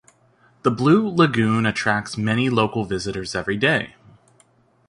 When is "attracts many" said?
1.67-2.49